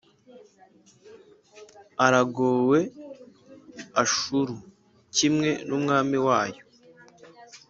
[2.05, 2.79] Iragowe
[4.03, 4.55] Ashuru,
[5.15, 6.61] kimwe n’umwami wayo